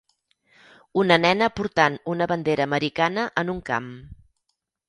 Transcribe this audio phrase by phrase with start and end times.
[1.01, 3.93] Una nena portant una bandera americana en un camp.